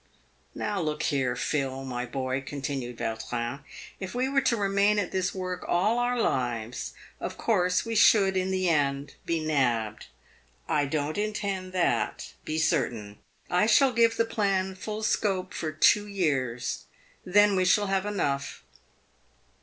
[0.55, 3.59] "Now look here, Phil, my boy," continued Yautrin,"
[3.99, 8.35] if we were to remain at this work all our lives, of course we should
[8.35, 10.07] in the end be nabbed.
[10.67, 13.19] I don't intend that, be certain.
[13.47, 16.85] I shall give the plan full scope for two years.
[17.23, 18.63] Then we shall have enough.